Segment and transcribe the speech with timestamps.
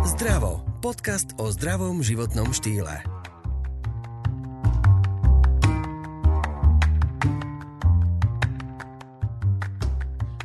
[0.00, 0.64] Zdravo.
[0.80, 3.19] Podcast o zdravom životnom štýle.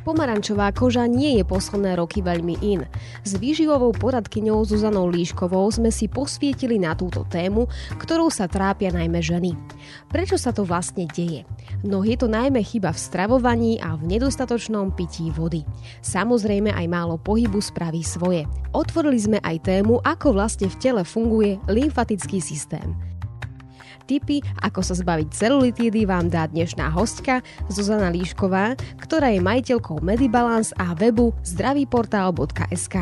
[0.06, 2.86] Pomarančová koža nie je posledné roky veľmi in.
[3.26, 7.66] S výživovou poradkyňou Zuzanou Líškovou sme si posvietili na túto tému,
[7.98, 9.58] ktorou sa trápia najmä ženy.
[10.06, 11.42] Prečo sa to vlastne deje?
[11.82, 15.66] No je to najmä chyba v stravovaní a v nedostatočnom pití vody.
[16.06, 18.46] Samozrejme aj málo pohybu spraví svoje.
[18.78, 22.94] Otvorili sme aj tému, ako vlastne v tele funguje lymfatický systém.
[24.06, 30.70] Tipy, ako sa zbaviť celulitídy vám dá dnešná hostka Zuzana Líšková, ktorá je majiteľkou Medibalance
[30.78, 32.96] a webu zdravýportál.sk.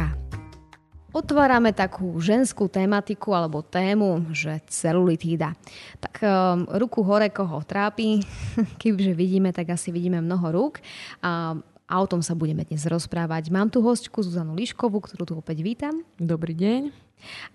[1.12, 5.52] Otvárame takú ženskú tematiku alebo tému, že celulitída.
[6.00, 8.24] Tak um, ruku hore, koho trápi,
[8.82, 10.80] keďže vidíme, tak asi vidíme mnoho rúk.
[11.20, 11.52] A
[11.84, 13.52] a o tom sa budeme dnes rozprávať.
[13.52, 16.00] Mám tu hostku Zuzanu Liškovú, ktorú tu opäť vítam.
[16.16, 16.92] Dobrý deň.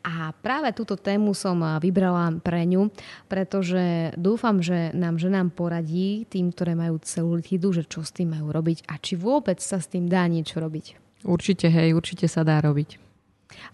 [0.01, 2.89] A práve túto tému som vybrala pre ňu,
[3.29, 8.49] pretože dúfam, že nám ženám poradí tým, ktoré majú celulitídu, že čo s tým majú
[8.49, 10.97] robiť a či vôbec sa s tým dá niečo robiť.
[11.21, 12.97] Určite, hej, určite sa dá robiť.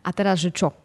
[0.03, 0.75] A teraz, že čo?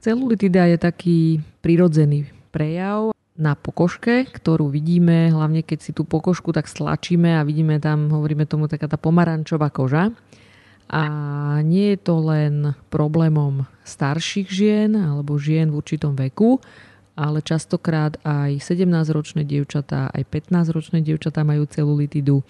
[0.00, 1.18] Celulitida je taký
[1.64, 7.76] prirodzený prejav na pokožke, ktorú vidíme, hlavne keď si tú pokožku tak stlačíme a vidíme
[7.76, 10.12] tam, hovoríme tomu taká tá pomarančová koža.
[10.86, 11.02] A
[11.66, 16.62] nie je to len problémom starších žien alebo žien v určitom veku,
[17.16, 22.44] ale častokrát aj 17-ročné dievčatá, aj 15-ročné dievčatá majú celulitidu.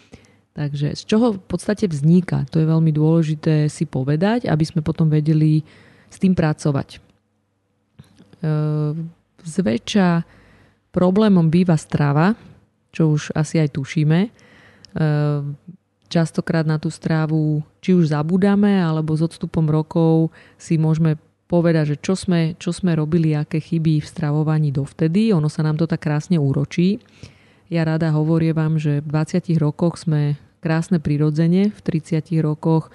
[0.56, 5.08] Takže z čoho v podstate vzniká, to je veľmi dôležité si povedať, aby sme potom
[5.08, 5.60] vedeli
[6.08, 6.98] s tým pracovať.
[8.44, 9.12] Ehm,
[9.44, 10.35] zväčša
[10.97, 12.33] Problémom býva strava,
[12.89, 14.20] čo už asi aj tušíme.
[14.97, 15.61] Ehm,
[16.08, 21.97] častokrát na tú strávu či už zabúdame, alebo s odstupom rokov si môžeme povedať, že
[22.00, 25.36] čo sme, čo sme robili, aké chyby v stravovaní dovtedy.
[25.36, 26.99] Ono sa nám to tak krásne úročí.
[27.69, 32.91] Ja rada hovorím vám, že v 20 rokoch sme krásne prirodzene, v 30 rokoch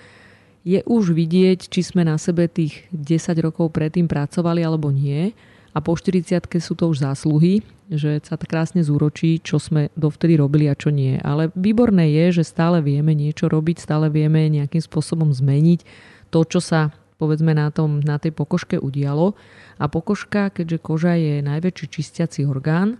[0.67, 5.33] je už vidieť, či sme na sebe tých 10 rokov predtým pracovali alebo nie.
[5.71, 10.35] A po 40 sú to už zásluhy, že sa tak krásne zúročí, čo sme dovtedy
[10.35, 11.15] robili a čo nie.
[11.23, 15.83] Ale výborné je, že stále vieme niečo robiť, stále vieme nejakým spôsobom zmeniť
[16.31, 19.37] to, čo sa povedzme na, tom, na tej pokožke udialo.
[19.77, 22.97] A pokožka, keďže koža je najväčší čistiaci orgán,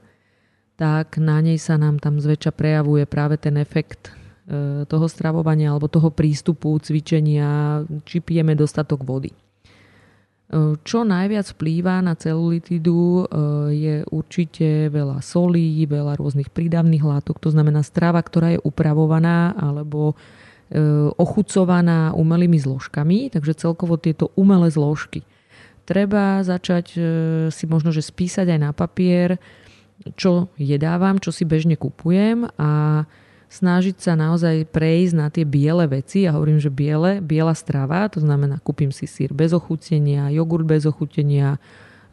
[0.77, 5.89] tak na nej sa nám tam zväčša prejavuje práve ten efekt e, toho stravovania alebo
[5.89, 9.33] toho prístupu, cvičenia, či pijeme dostatok vody.
[10.83, 13.25] Čo najviac vplýva na celulitidu e,
[13.71, 20.11] je určite veľa solí, veľa rôznych prídavných látok, to znamená strava, ktorá je upravovaná alebo
[20.11, 20.15] e,
[21.15, 25.23] ochucovaná umelými zložkami, takže celkovo tieto umelé zložky.
[25.87, 27.01] Treba začať e,
[27.47, 29.39] si možno, že spísať aj na papier,
[30.19, 33.03] čo jedávam, čo si bežne kupujem a
[33.51, 36.23] snažiť sa naozaj prejsť na tie biele veci.
[36.23, 40.87] Ja hovorím, že biele, biela strava, to znamená, kúpim si sír bez ochutenia, jogurt bez
[40.87, 41.59] ochutenia,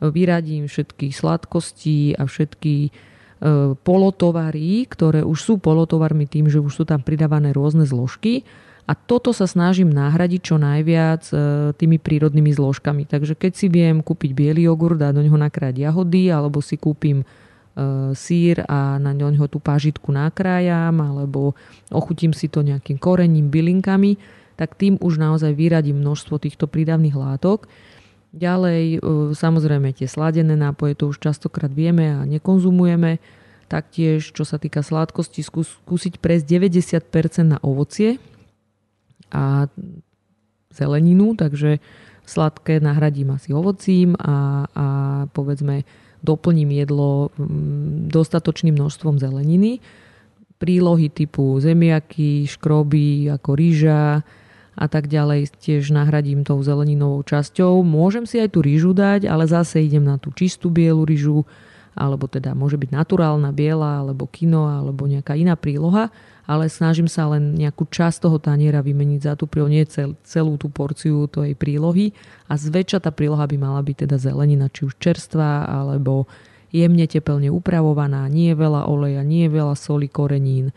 [0.03, 2.91] vyradím všetky sladkosti a všetky e,
[3.79, 8.43] polotovary, ktoré už sú polotovarmi tým, že už sú tam pridávané rôzne zložky.
[8.89, 11.35] A toto sa snažím nahradiť čo najviac e,
[11.79, 13.07] tými prírodnými zložkami.
[13.07, 17.23] Takže keď si viem kúpiť biely jogurt a do neho nakrájať jahody, alebo si kúpim
[18.19, 21.55] sír a na ňoho tú pážitku nakrájam alebo
[21.95, 24.19] ochutím si to nejakým korením, bylinkami,
[24.59, 27.71] tak tým už naozaj vyradím množstvo týchto prídavných látok.
[28.35, 33.23] Ďalej, e, samozrejme tie sladené nápoje, to už častokrát vieme a nekonzumujeme.
[33.71, 38.19] Taktiež, čo sa týka sladkosti, skúsiť prejsť 90% na ovocie
[39.31, 39.69] a
[40.73, 41.81] zeleninu, takže
[42.29, 44.87] sladké nahradím asi ovocím a, a
[45.33, 45.89] povedzme
[46.23, 49.81] doplním jedlo mm, dostatočným množstvom zeleniny.
[50.59, 54.27] Prílohy typu zemiaky, škroby ako rýža
[54.79, 57.83] a tak ďalej tiež nahradím tou zeleninovou časťou.
[57.83, 61.43] Môžem si aj tú rýžu dať, ale zase idem na tú čistú bielu rýžu,
[61.99, 66.15] alebo teda môže byť naturálna biela, alebo kino, alebo nejaká iná príloha
[66.49, 70.57] ale snažím sa len nejakú časť toho taniera vymeniť za tú prílohu, nie cel, celú
[70.57, 72.17] tú porciu tej prílohy.
[72.49, 76.25] A zväčša tá príloha by mala byť teda zelenina, či už čerstvá, alebo
[76.73, 80.73] jemne tepelne upravovaná, nie veľa oleja, nie veľa soli, korenín,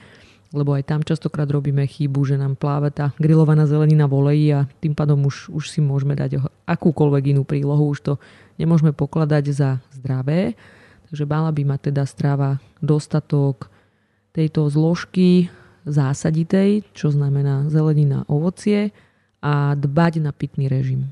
[0.51, 4.67] lebo aj tam častokrát robíme chybu, že nám pláve tá grillovaná zelenina v oleji a
[4.83, 8.13] tým pádom už, už si môžeme dať akúkoľvek inú prílohu, už to
[8.59, 10.59] nemôžeme pokladať za zdravé.
[11.07, 13.71] Takže mala by mať teda strava dostatok
[14.35, 15.51] tejto zložky
[15.85, 18.93] zásaditej, čo znamená zelenina, ovocie
[19.41, 21.09] a dbať na pitný režim.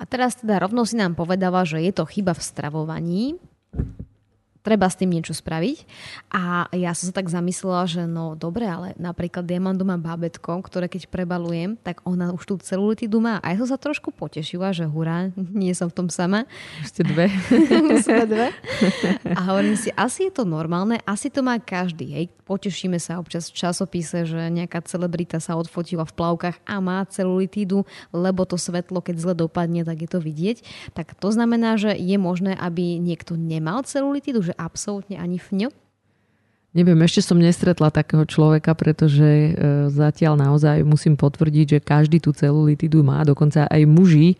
[0.00, 3.24] A teraz teda rovno si nám povedala, že je to chyba v stravovaní
[4.62, 5.78] treba s tým niečo spraviť.
[6.30, 10.86] A ja som sa tak zamyslela, že no dobre, ale napríklad mám doma bábetko, ktoré
[10.86, 13.42] keď prebalujem, tak ona už tú celulitidu má.
[13.42, 16.46] A ja som sa trošku potešila, že hurá, nie som v tom sama.
[16.80, 17.28] Ešte dve.
[18.06, 18.48] Sme dve.
[19.34, 22.14] A hovorím si, asi je to normálne, asi to má každý.
[22.14, 22.26] Hej.
[22.46, 27.86] Potešíme sa občas v časopise, že nejaká celebrita sa odfotila v plavkách a má celulitídu,
[28.12, 30.62] lebo to svetlo, keď zle dopadne, tak je to vidieť.
[30.92, 35.72] Tak to znamená, že je možné, aby niekto nemal celulitídu, že absolútne ani fňu?
[36.72, 39.50] Neviem, ešte som nestretla takého človeka, pretože e,
[39.92, 44.36] zatiaľ naozaj musím potvrdiť, že každý tú celulitidu má, dokonca aj muži, e,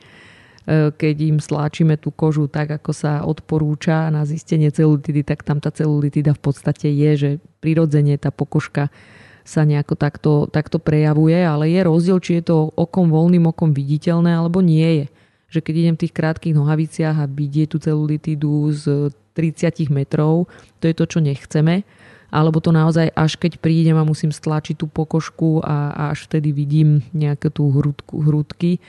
[0.96, 5.68] keď im stláčime tú kožu tak, ako sa odporúča na zistenie celulitidy, tak tam tá
[5.68, 7.30] celulitida v podstate je, že
[7.60, 8.88] prirodzene tá pokožka
[9.44, 14.32] sa nejako takto, takto prejavuje, ale je rozdiel, či je to okom voľným okom viditeľné
[14.32, 15.06] alebo nie je.
[15.52, 20.48] Že keď idem v tých krátkých nohaviciach a vidieť tú celulitidu z 30 metrov,
[20.80, 21.84] to je to, čo nechceme.
[22.32, 26.48] Alebo to naozaj až keď prídem a musím stlačiť tú pokožku a, a až vtedy
[26.56, 28.80] vidím nejaké tú hrudku, hrudky.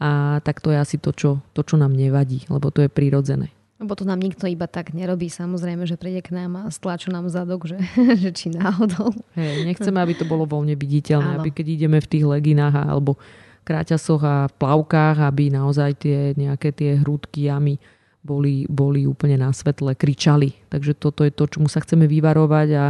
[0.00, 3.52] A tak to je asi to čo, to, čo nám nevadí, lebo to je prirodzené.
[3.80, 5.28] Lebo to nám nikto iba tak nerobí.
[5.28, 7.80] Samozrejme, že príde k nám a stlaču nám zadok, že,
[8.22, 9.12] že či náhodou.
[9.36, 11.44] Hey, nechceme, aby to bolo voľne viditeľné, Áno.
[11.44, 13.20] aby keď ideme v tých leginách alebo
[13.64, 17.76] kráťasoch a plavkách, aby naozaj tie nejaké tie hrúdky, jamy
[18.20, 20.52] boli, boli úplne na svetle, kričali.
[20.68, 22.84] Takže toto je to, čomu sa chceme vyvarovať a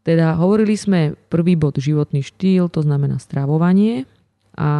[0.00, 4.08] teda hovorili sme prvý bod životný štýl, to znamená stravovanie
[4.56, 4.70] a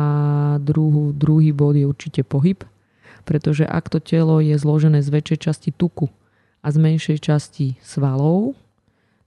[0.65, 2.65] druhú, druhý bod je určite pohyb,
[3.29, 6.09] pretože ak to telo je zložené z väčšej časti tuku
[6.65, 8.57] a z menšej časti svalov,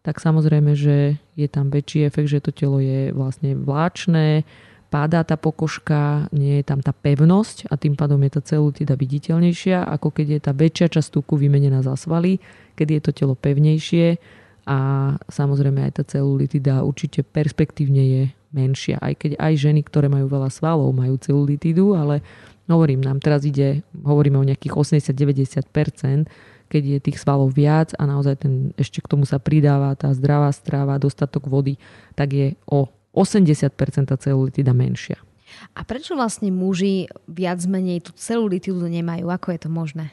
[0.03, 4.43] tak samozrejme, že je tam väčší efekt, že to telo je vlastne vláčne,
[4.93, 9.89] padá tá pokožka, nie je tam tá pevnosť a tým pádom je tá celulitida viditeľnejšia,
[9.89, 12.37] ako keď je tá väčšia časť tuku vymenená za svaly,
[12.77, 14.21] keď je to telo pevnejšie
[14.69, 14.77] a
[15.33, 18.23] samozrejme aj tá celulitida určite perspektívne je
[18.53, 19.01] menšia.
[19.01, 22.21] Aj keď aj ženy, ktoré majú veľa svalov, majú celulitidu, ale
[22.69, 24.77] hovorím, nám teraz ide, hovoríme o nejakých
[25.09, 26.29] 80-90%,
[26.69, 30.53] keď je tých svalov viac a naozaj ten, ešte k tomu sa pridáva tá zdravá
[30.53, 31.81] strava, dostatok vody,
[32.13, 35.21] tak je o 80% celulitida menšia.
[35.77, 39.29] A prečo vlastne muži viac menej tú celulitidu nemajú?
[39.29, 40.11] Ako je to možné?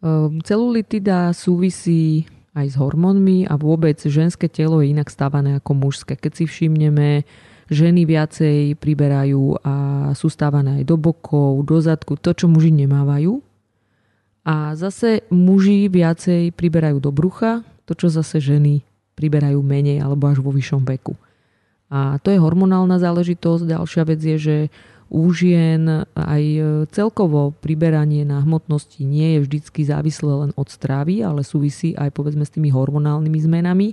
[0.00, 6.16] Ehm, celulitida súvisí aj s hormónmi a vôbec ženské telo je inak stávané ako mužské.
[6.16, 7.28] Keď si všimneme,
[7.68, 9.74] ženy viacej priberajú a
[10.16, 13.42] sú stávané aj do bokov, do zadku, to, čo muži nemávajú.
[14.46, 18.86] A zase muži viacej priberajú do brucha, to, čo zase ženy
[19.18, 21.18] priberajú menej alebo až vo vyššom veku.
[21.86, 23.70] A to je hormonálna záležitosť.
[23.70, 24.56] Ďalšia vec je, že
[25.06, 26.42] u žien aj
[26.90, 32.42] celkovo priberanie na hmotnosti nie je vždycky závislé len od stravy, ale súvisí aj povedzme
[32.42, 33.88] s tými hormonálnymi zmenami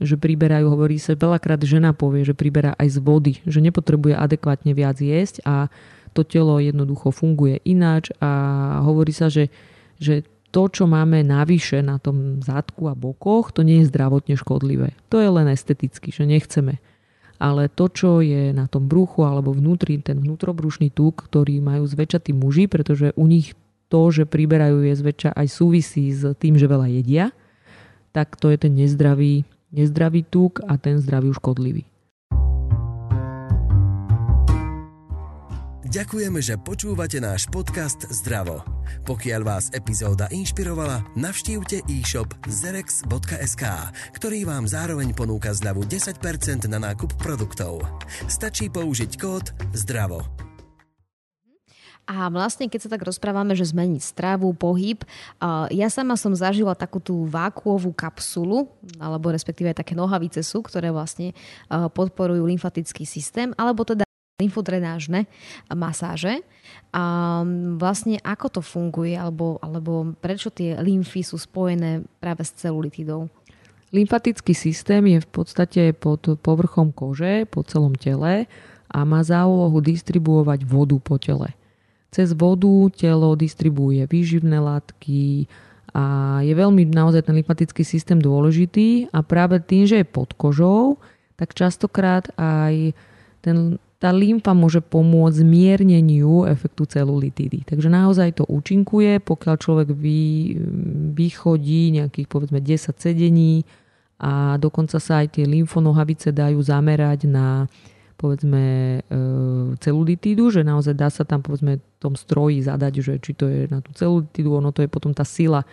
[0.00, 4.72] že priberajú, hovorí sa, veľakrát žena povie, že priberá aj z vody, že nepotrebuje adekvátne
[4.72, 5.68] viac jesť a
[6.16, 9.52] to telo jednoducho funguje ináč a hovorí sa, že,
[10.00, 14.96] že to, čo máme navyše na tom zadku a bokoch, to nie je zdravotne škodlivé.
[15.12, 16.80] To je len esteticky, že nechceme
[17.40, 22.28] ale to, čo je na tom bruchu alebo vnútri, ten vnútrobrušný tuk, ktorý majú zväčša
[22.28, 23.56] tí muži, pretože u nich
[23.90, 27.34] to, že priberajú je zväčša aj súvisí s tým, že veľa jedia,
[28.14, 29.42] tak to je ten nezdravý,
[29.74, 31.89] nezdravý tuk a ten zdravý škodlivý.
[35.90, 38.62] Ďakujeme, že počúvate náš podcast Zdravo.
[39.10, 43.64] Pokiaľ vás epizóda inšpirovala, navštívte e-shop zerex.sk,
[44.14, 47.82] ktorý vám zároveň ponúka zľavu 10% na nákup produktov.
[48.30, 50.22] Stačí použiť kód ZDRAVO.
[52.06, 55.02] A vlastne, keď sa tak rozprávame, že zmeniť stravu, pohyb,
[55.74, 58.70] ja sama som zažila takú tú vákuovú kapsulu,
[59.02, 61.34] alebo respektíve také nohavice sú, ktoré vlastne
[61.70, 64.06] podporujú lymfatický systém, alebo teda
[64.40, 65.28] lymfodrenážne
[65.68, 66.40] masáže.
[66.90, 67.04] A
[67.78, 73.28] vlastne ako to funguje, alebo, alebo prečo tie lymfy sú spojené práve s celulitidou?
[73.90, 78.46] Lymfatický systém je v podstate pod povrchom kože, po celom tele
[78.90, 81.54] a má za úlohu distribuovať vodu po tele.
[82.10, 85.46] Cez vodu telo distribuuje výživné látky
[85.90, 90.98] a je veľmi naozaj ten lymfatický systém dôležitý a práve tým, že je pod kožou,
[91.34, 92.94] tak častokrát aj
[93.42, 97.68] ten tá lymfa môže pomôcť zmierneniu efektu celulitidy.
[97.68, 100.56] Takže naozaj to účinkuje, pokiaľ človek vy,
[101.12, 103.68] vychodí nejakých povedzme 10 sedení
[104.16, 107.68] a dokonca sa aj tie lymfonohavice dajú zamerať na
[108.16, 109.20] povedzme e,
[109.80, 113.80] celulitídu, že naozaj dá sa tam povedzme tom stroji zadať, že či to je na
[113.80, 115.64] tú celulitídu, ono to je potom tá sila,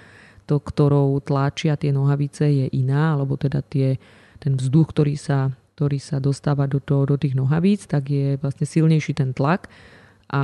[0.48, 4.00] to, ktorou tlačia tie nohavice je iná, alebo teda tie,
[4.39, 8.65] ten vzduch, ktorý sa, ktorý sa dostáva do, to, do tých nohavíc, tak je vlastne
[8.65, 9.69] silnejší ten tlak
[10.27, 10.41] a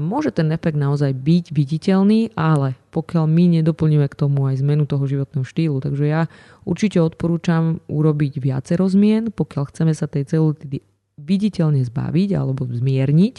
[0.00, 5.04] môže ten efekt naozaj byť viditeľný, ale pokiaľ my nedoplníme k tomu aj zmenu toho
[5.04, 6.26] životného štýlu, takže ja
[6.64, 10.80] určite odporúčam urobiť viacero zmien, pokiaľ chceme sa tej celulitídy
[11.20, 13.36] viditeľne zbaviť alebo zmierniť,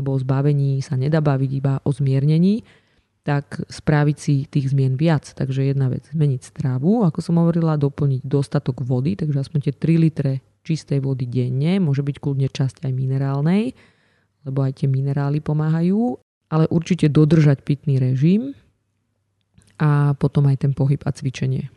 [0.00, 2.64] lebo o zbavení sa nedá baviť iba o zmiernení,
[3.22, 5.30] tak spraviť si tých zmien viac.
[5.36, 10.02] Takže jedna vec, zmeniť stravu, ako som hovorila, doplniť dostatok vody, takže aspoň tie 3
[10.02, 13.74] litre čistej vody denne, môže byť kľudne časť aj minerálnej,
[14.46, 16.18] lebo aj tie minerály pomáhajú,
[16.50, 18.54] ale určite dodržať pitný režim
[19.78, 21.70] a potom aj ten pohyb a cvičenie.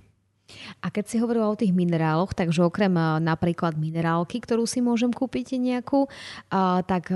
[0.86, 5.58] A keď si hovorila o tých mineráloch, takže okrem napríklad minerálky, ktorú si môžem kúpiť
[5.58, 6.06] nejakú,
[6.86, 7.10] tak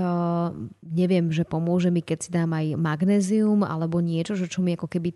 [0.82, 4.90] neviem, že pomôže mi, keď si dám aj magnézium alebo niečo, že čo mi ako
[4.90, 5.10] keby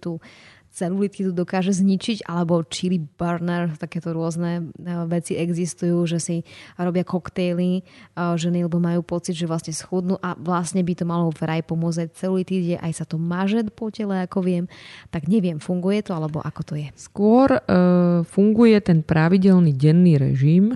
[0.74, 6.36] tu celulitidu dokáže zničiť, alebo chili burner, takéto rôzne e, veci existujú, že si
[6.74, 7.82] robia koktejly e,
[8.18, 12.82] ženy, lebo majú pocit, že vlastne schudnú a vlastne by to malo vraj pomôcť celulitíde,
[12.82, 14.64] aj sa to maže po tele, ako viem.
[15.14, 16.90] Tak neviem, funguje to, alebo ako to je?
[16.98, 17.60] Skôr e,
[18.26, 20.74] funguje ten pravidelný denný režim,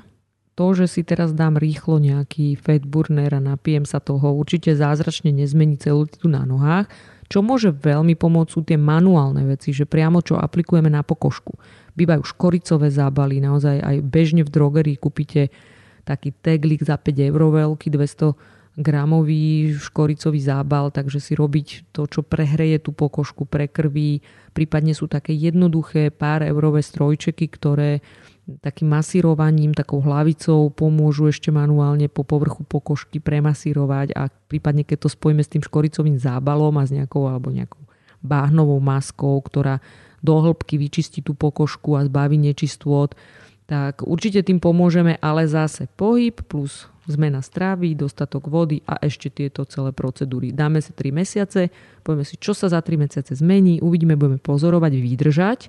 [0.59, 5.31] to, že si teraz dám rýchlo nejaký fat burner a napijem sa toho, určite zázračne
[5.31, 6.91] nezmení celulitidu na nohách,
[7.29, 11.61] čo môže veľmi pomôcť sú tie manuálne veci, že priamo čo aplikujeme na pokožku.
[11.93, 15.53] Bývajú škoricové zábaly, naozaj aj bežne v drogerii kúpite
[16.09, 22.23] taký teglik za 5 eur veľký, 200 gramový škoricový zábal, takže si robiť to, čo
[22.23, 24.23] prehreje tú pokožku, prekrví.
[24.55, 27.99] Prípadne sú také jednoduché pár eurové strojčeky, ktoré
[28.65, 35.09] takým masírovaním, takou hlavicou pomôžu ešte manuálne po povrchu pokožky premasírovať a prípadne keď to
[35.13, 37.85] spojíme s tým škoricovým zábalom a s nejakou alebo nejakou
[38.25, 39.85] báhnovou maskou, ktorá
[40.25, 43.13] do hĺbky vyčistí tú pokožku a zbaví nečistôt,
[43.69, 49.69] tak určite tým pomôžeme, ale zase pohyb plus zmena stravy, dostatok vody a ešte tieto
[49.69, 50.57] celé procedúry.
[50.57, 51.69] Dáme si 3 mesiace,
[52.01, 55.61] povieme si, čo sa za 3 mesiace zmení, uvidíme, budeme pozorovať, vydržať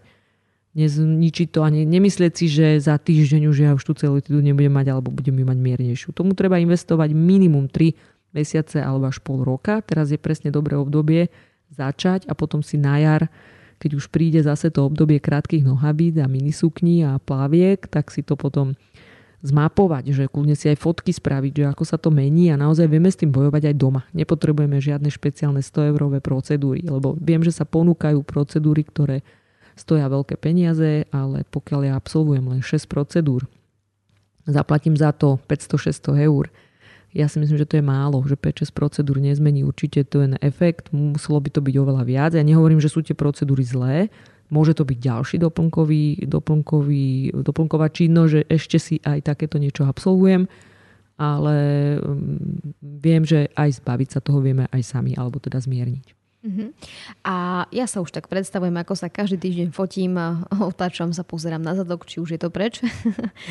[0.77, 4.39] nezničiť to a ne, nemyslieť si, že za týždeň už ja už tú celú týdu
[4.39, 6.09] nebudem mať alebo budem ju mať miernejšiu.
[6.13, 9.81] Tomu treba investovať minimum 3 mesiace alebo až pol roka.
[9.81, 11.33] Teraz je presne dobré obdobie
[11.73, 13.33] začať a potom si na jar,
[13.79, 18.35] keď už príde zase to obdobie krátkých nohabít a minisukní a plaviek, tak si to
[18.35, 18.75] potom
[19.39, 23.07] zmapovať, že kľudne si aj fotky spraviť, že ako sa to mení a naozaj vieme
[23.07, 24.03] s tým bojovať aj doma.
[24.11, 29.23] Nepotrebujeme žiadne špeciálne 100 eurové procedúry, lebo viem, že sa ponúkajú procedúry, ktoré
[29.79, 33.47] stoja veľké peniaze, ale pokiaľ ja absolvujem len 6 procedúr,
[34.43, 36.51] zaplatím za to 500-600 eur,
[37.09, 41.41] ja si myslím, že to je málo, že 5-6 procedúr nezmení určite ten efekt, muselo
[41.41, 42.31] by to byť oveľa viac.
[42.37, 44.13] Ja nehovorím, že sú tie procedúry zlé,
[44.53, 50.45] môže to byť ďalší doplnkový, doplnkový, doplnková činnosť, že ešte si aj takéto niečo absolvujem,
[51.17, 51.57] ale
[51.97, 56.18] mm, viem, že aj zbaviť sa toho vieme aj sami, alebo teda zmierniť.
[56.39, 56.71] Uh-huh.
[57.27, 60.15] A ja sa už tak predstavujem, ako sa každý týždeň fotím,
[60.71, 62.79] otáčam sa, pozerám na zadok, či už je to preč.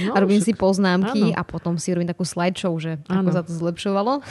[0.08, 1.36] No, a robím však, si poznámky áno.
[1.36, 3.28] a potom si robím takú slideshow, že áno.
[3.28, 4.24] ako sa to zlepšovalo.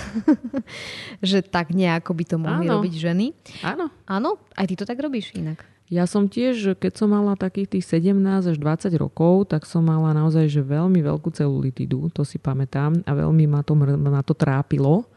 [1.29, 2.81] že tak nejako by to mohli áno.
[2.81, 3.37] robiť ženy.
[3.61, 3.93] Áno.
[4.09, 4.41] Áno?
[4.57, 5.61] Aj ty to tak robíš inak?
[5.87, 10.11] Ja som tiež, keď som mala takých tých 17 až 20 rokov, tak som mala
[10.11, 15.07] naozaj že veľmi veľkú celulitidu, to si pamätám, a veľmi ma to, ma to trápilo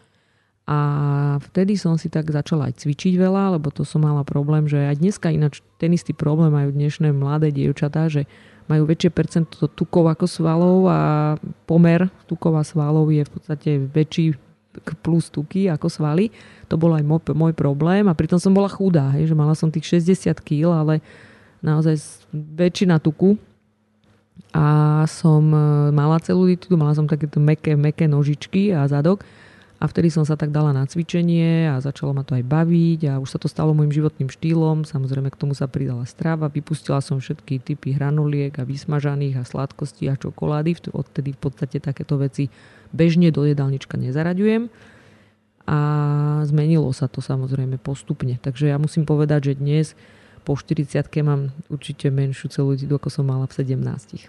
[0.68, 0.78] a
[1.50, 5.02] vtedy som si tak začala aj cvičiť veľa, lebo to som mala problém, že aj
[5.02, 8.28] dneska ináč ten istý problém majú dnešné mladé dievčatá, že
[8.70, 11.00] majú väčšie percento tukov ako svalov a
[11.66, 14.38] pomer tukov a svalov je v podstate väčší
[15.02, 16.30] plus tuky ako svaly.
[16.70, 19.74] To bol aj môj, môj problém a pritom som bola chudá, hej, že mala som
[19.74, 20.94] tých 60 kg, ale
[21.58, 21.98] naozaj
[22.30, 23.34] väčšina tuku
[24.54, 29.26] a som e, mala celulitu, mala som takéto meké, meké nožičky a zadok
[29.80, 33.12] a vtedy som sa tak dala na cvičenie a začalo ma to aj baviť a
[33.16, 34.84] už sa to stalo môjim životným štýlom.
[34.84, 40.04] Samozrejme k tomu sa pridala strava, vypustila som všetky typy hranuliek a vysmažaných a sladkostí
[40.12, 40.92] a čokolády.
[40.92, 42.52] Odtedy v podstate takéto veci
[42.92, 44.68] bežne do jedálnička nezaraďujem.
[45.64, 45.78] A
[46.44, 48.36] zmenilo sa to samozrejme postupne.
[48.36, 49.86] Takže ja musím povedať, že dnes
[50.44, 54.28] po 40 mám určite menšiu celú ako som mala v 17.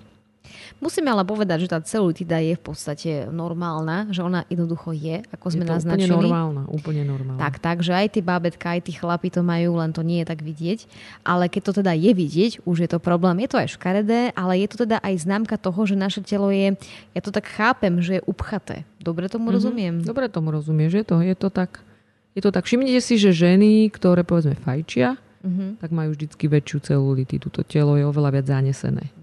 [0.81, 5.45] Musíme ale povedať, že tá celulitida je v podstate normálna, že ona jednoducho je, ako
[5.53, 6.09] sme je to naznačili.
[6.09, 7.39] úplne normálna, úplne normálna.
[7.39, 10.27] Tak, tak, že aj tí bábetka, aj tí chlapi to majú, len to nie je
[10.33, 10.89] tak vidieť.
[11.21, 13.37] Ale keď to teda je vidieť, už je to problém.
[13.45, 16.73] Je to aj škaredé, ale je to teda aj známka toho, že naše telo je,
[17.13, 18.83] ja to tak chápem, že je upchaté.
[18.97, 19.55] Dobre tomu mm-hmm.
[19.55, 19.93] rozumiem?
[20.01, 21.85] Dobre tomu rozumieš, je to, je to tak.
[22.33, 22.65] Je to tak.
[22.65, 25.83] Všimnite si, že ženy, ktoré povedzme fajčia, mm-hmm.
[25.83, 27.53] tak majú vždycky väčšiu celulitidu.
[27.53, 29.20] To telo je oveľa viac zanesené.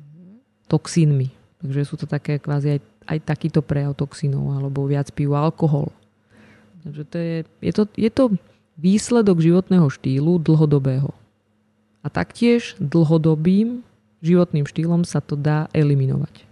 [0.69, 5.91] Toxínmi Takže sú to také kvázi aj, aj takýto prejav toxínov alebo viac pijú alkohol.
[6.87, 8.25] Takže to je, je, to, je to
[8.79, 11.11] výsledok životného štýlu dlhodobého.
[11.99, 13.83] A taktiež dlhodobým
[14.23, 16.47] životným štýlom sa to dá eliminovať.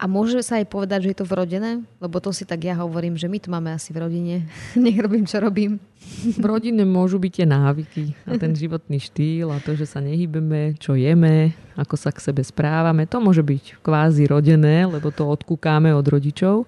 [0.00, 1.84] A môže sa aj povedať, že je to vrodené?
[2.00, 4.48] Lebo to si tak ja hovorím, že my to máme asi v rodine.
[4.80, 5.76] Nech robím, čo robím.
[6.24, 10.80] V rodine môžu byť tie návyky a ten životný štýl a to, že sa nehybeme,
[10.80, 13.04] čo jeme, ako sa k sebe správame.
[13.12, 16.64] To môže byť kvázi rodené, lebo to odkúkáme od rodičov.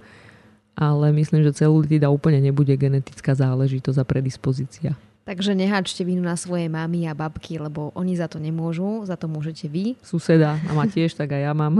[0.76, 4.92] Ale myslím, že celulitida úplne nebude genetická záležitosť a predispozícia.
[5.22, 9.30] Takže neháčte vinu na svoje mamy a babky, lebo oni za to nemôžu, za to
[9.30, 9.94] môžete vy.
[10.02, 11.78] Suseda a má tiež, tak aj ja mám.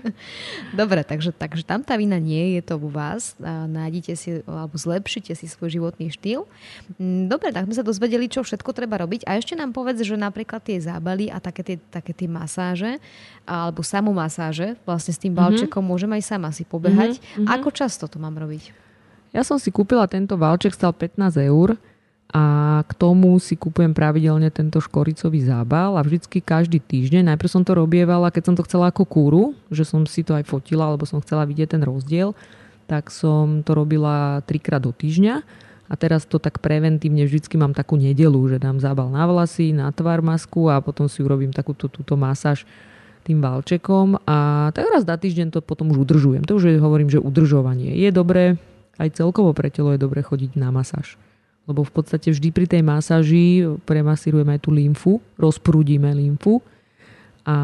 [0.80, 3.38] Dobre, takže, takže tam tá vina nie je to u vás.
[3.70, 6.42] Nájdite si, alebo zlepšite si svoj životný štýl.
[6.98, 9.30] Mm, dobre, tak sme sa dozvedeli, čo všetko treba robiť.
[9.30, 12.98] A ešte nám povedz, že napríklad tie zábaly a také tie, také tie masáže,
[13.46, 15.86] alebo samomasáže, vlastne s tým balčekom mm-hmm.
[15.86, 17.22] môžem aj sama si pobehať.
[17.22, 17.46] Mm-hmm.
[17.46, 18.74] Ako často to mám robiť?
[19.30, 21.78] Ja som si kúpila tento valček, stal 15 eur
[22.34, 27.62] a k tomu si kupujem pravidelne tento škoricový zábal a vždycky každý týždeň, najprv som
[27.62, 31.06] to robievala, keď som to chcela ako kúru, že som si to aj fotila, alebo
[31.06, 32.34] som chcela vidieť ten rozdiel,
[32.90, 35.42] tak som to robila trikrát do týždňa.
[35.86, 39.94] A teraz to tak preventívne vždycky mám takú nedelu, že dám zábal na vlasy, na
[39.94, 42.66] tvar masku a potom si urobím takúto túto masáž
[43.22, 44.18] tým valčekom.
[44.26, 46.42] A tak raz za týždeň to potom už udržujem.
[46.42, 48.58] To už hovorím, že udržovanie je dobré,
[48.98, 51.14] aj celkovo pre telo je dobre chodiť na masáž
[51.66, 56.62] lebo v podstate vždy pri tej masáži premasírujeme aj tú lymfu, rozprúdime lymfu
[57.46, 57.56] a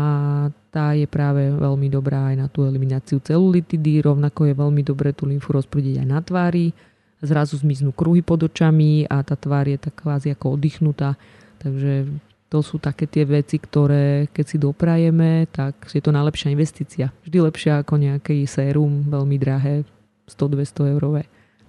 [0.75, 5.27] tá je práve veľmi dobrá aj na tú elimináciu celulitidy, rovnako je veľmi dobré tú
[5.27, 6.75] lymfu rozprúdiť aj na tvári,
[7.23, 11.15] zrazu zmiznú kruhy pod očami a tá tvár je tak kvázi ako oddychnutá,
[11.63, 12.11] takže
[12.53, 17.09] to sú také tie veci, ktoré keď si doprajeme, tak je to najlepšia investícia.
[17.25, 19.89] Vždy lepšia ako nejaký sérum, veľmi drahé,
[20.29, 21.23] 100-200 eurové.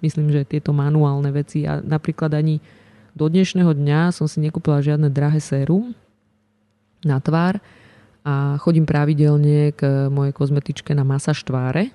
[0.04, 2.60] Myslím, že tieto manuálne veci a napríklad ani
[3.16, 5.96] do dnešného dňa som si nekúpila žiadne drahé sérum
[7.00, 7.56] na tvár
[8.20, 11.88] a chodím pravidelne k mojej kozmetičke na masáž tváre.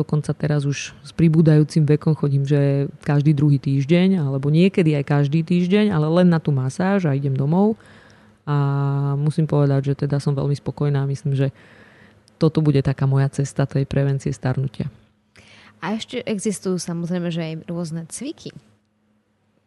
[0.00, 5.44] Dokonca teraz už s pribúdajúcim vekom chodím, že každý druhý týždeň, alebo niekedy aj každý
[5.44, 7.76] týždeň, ale len na tú masáž a idem domov.
[8.48, 8.56] A
[9.20, 11.04] musím povedať, že teda som veľmi spokojná.
[11.04, 11.52] Myslím, že
[12.40, 14.88] toto bude taká moja cesta tej prevencie starnutia.
[15.80, 18.52] A ešte existujú samozrejme, že aj rôzne cviky.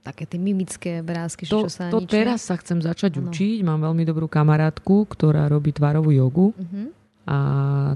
[0.03, 2.11] Také tie mimické vrázky, to, čo sa To ničia.
[2.27, 3.31] teraz sa chcem začať ano.
[3.31, 3.63] učiť.
[3.63, 6.51] Mám veľmi dobrú kamarátku, ktorá robí tvarovú jogu.
[6.53, 6.91] Uh-huh.
[7.23, 7.37] A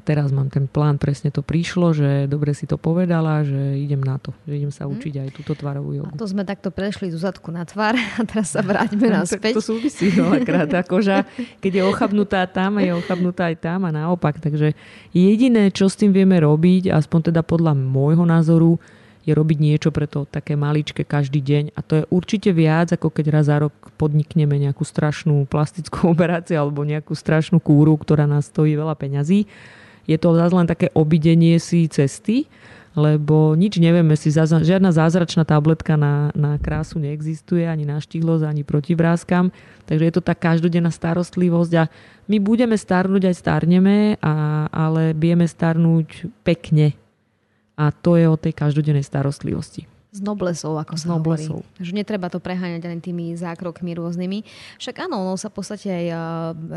[0.08, 4.16] teraz mám ten plán, presne to prišlo, že dobre si to povedala, že idem na
[4.16, 4.92] to, že idem sa mhm.
[4.96, 6.08] učiť aj túto tvarovú jogu.
[6.08, 9.60] A to sme takto prešli z zadku na tvár a teraz sa vráťme naspäť.
[9.60, 11.28] to súvisí veľakrát, akože
[11.60, 14.40] keď je ochabnutá tam, je ochabnutá aj tam a naopak.
[14.40, 14.80] Takže
[15.12, 18.80] jediné, čo s tým vieme robiť, aspoň teda podľa môjho názoru,
[19.28, 21.76] je robiť niečo pre to také maličké každý deň.
[21.76, 26.64] A to je určite viac, ako keď raz za rok podnikneme nejakú strašnú plastickú operáciu
[26.64, 29.44] alebo nejakú strašnú kúru, ktorá nás stojí veľa peňazí.
[30.08, 32.48] Je to zase len také obidenie si cesty,
[32.96, 38.64] lebo nič nevieme si, žiadna zázračná tabletka na, na krásu neexistuje, ani na štihlosť, ani
[38.66, 39.54] proti vrázkam,
[39.86, 41.84] takže je to tá každodenná starostlivosť a
[42.26, 46.98] my budeme starnúť aj starneme, a, ale vieme starnúť pekne,
[47.78, 49.86] a to je o tej každodennej starostlivosti.
[50.10, 51.62] Z noblesov, ako sa noblesov.
[51.62, 51.84] hovorí.
[51.84, 54.40] Že netreba to preháňať ani tými zákrokmi rôznymi.
[54.82, 56.06] Však áno, no sa v podstate aj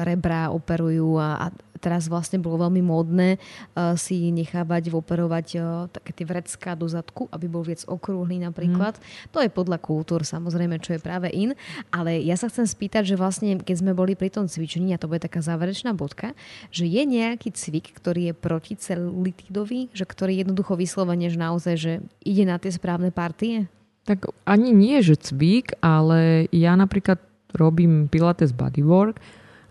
[0.05, 6.13] rebra operujú a, a teraz vlastne bolo veľmi módne uh, si nechávať operovať uh, také
[6.13, 9.01] tie vrecká do zadku, aby bol viac okrúhly napríklad.
[9.01, 9.03] Mm.
[9.33, 11.57] To je podľa kultúr samozrejme, čo je práve in.
[11.89, 15.09] Ale ja sa chcem spýtať, že vlastne keď sme boli pri tom cvičení, a to
[15.09, 16.37] bude taká záverečná bodka,
[16.69, 21.93] že je nejaký cvik, ktorý je proti celulitidový, že ktorý jednoducho vyslovene, že naozaj, že
[22.21, 23.67] ide na tie správne partie?
[24.05, 27.21] Tak ani nie, že cvik, ale ja napríklad
[27.55, 29.19] robím Pilates Bodywork,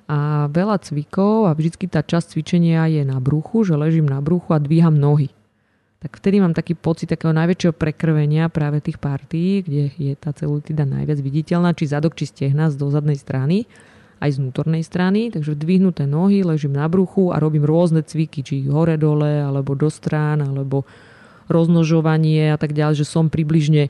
[0.09, 4.57] a veľa cvikov a vždycky tá časť cvičenia je na bruchu, že ležím na bruchu
[4.57, 5.29] a dvíham nohy.
[6.01, 10.87] Tak vtedy mám taký pocit takého najväčšieho prekrvenia práve tých partí, kde je tá celulitida
[10.87, 13.69] najviac viditeľná, či zadok, či stehna z dozadnej strany.
[14.19, 18.67] aj z vnútornej strany, takže dvihnuté nohy, ležím na bruchu a robím rôzne cviky, či
[18.67, 20.83] hore-dole, alebo do strán, alebo
[21.47, 23.87] roznožovanie a tak ďalej, že som približne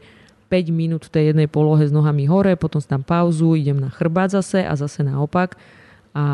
[0.50, 3.90] 5 minút v tej jednej polohe s nohami hore, potom si tam pauzu, idem na
[3.90, 5.58] chrbát zase a zase naopak
[6.14, 6.26] a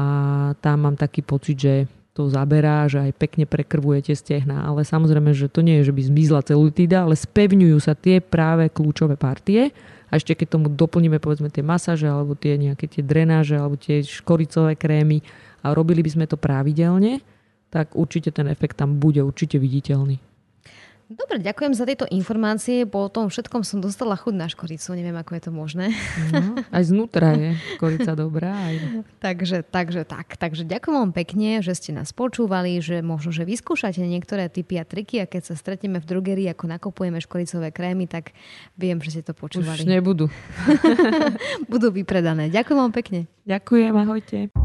[0.63, 1.73] tam mám taký pocit, že
[2.15, 6.01] to zaberá, že aj pekne prekrvujete stehna, ale samozrejme, že to nie je, že by
[6.07, 9.75] zmizla celulitída, ale spevňujú sa tie práve kľúčové partie
[10.07, 13.99] a ešte keď tomu doplníme povedzme tie masáže alebo tie nejaké tie drenáže alebo tie
[13.99, 15.19] škoricové krémy
[15.59, 17.19] a robili by sme to pravidelne,
[17.67, 20.15] tak určite ten efekt tam bude určite viditeľný.
[21.05, 22.89] Dobre, ďakujem za tieto informácie.
[22.89, 24.97] Po tom všetkom som dostala chuť na škoricu.
[24.97, 25.85] Neviem, ako je to možné.
[26.33, 28.57] No, aj znútra je škorica dobrá.
[28.57, 28.75] Aj...
[29.25, 30.33] takže, takže tak.
[30.33, 34.85] Takže ďakujem vám pekne, že ste nás počúvali, že možno, že vyskúšate niektoré typy a
[34.87, 38.33] triky a keď sa stretneme v drogerii, ako nakupujeme škoricové krémy, tak
[38.73, 39.85] viem, že ste to počúvali.
[39.85, 40.33] Už nebudú.
[41.71, 42.49] Budú vypredané.
[42.49, 43.29] Ďakujem vám pekne.
[43.45, 44.64] Ďakujem, ahojte.